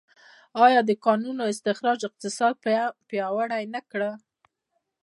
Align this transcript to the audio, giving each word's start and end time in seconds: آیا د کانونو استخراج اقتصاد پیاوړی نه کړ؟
آیا 0.65 0.79
د 0.85 0.91
کانونو 1.05 1.43
استخراج 1.53 1.99
اقتصاد 2.09 2.53
پیاوړی 3.09 3.63
نه 3.73 3.81
کړ؟ 3.91 4.01